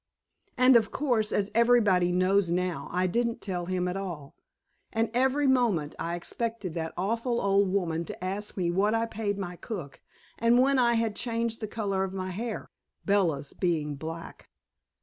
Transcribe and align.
And, 0.57 0.75
of 0.75 0.89
course, 0.89 1.31
as 1.31 1.51
everybody 1.53 2.11
knows 2.11 2.49
now, 2.49 2.87
I 2.91 3.05
didn't 3.05 3.39
tell 3.39 3.67
him 3.67 3.87
at 3.87 3.95
all. 3.95 4.33
And 4.91 5.11
every 5.13 5.45
moment 5.45 5.93
I 5.99 6.15
expected 6.15 6.73
that 6.73 6.95
awful 6.97 7.39
old 7.39 7.71
woman 7.71 8.05
to 8.05 8.23
ask 8.23 8.57
me 8.57 8.71
what 8.71 8.95
I 8.95 9.05
paid 9.05 9.37
my 9.37 9.57
cook, 9.57 10.01
and 10.39 10.59
when 10.59 10.79
I 10.79 10.95
had 10.95 11.15
changed 11.15 11.59
the 11.61 11.67
color 11.67 12.03
of 12.03 12.13
my 12.15 12.31
hair 12.31 12.71
Bella's 13.05 13.53
being 13.53 13.93
black. 13.93 14.49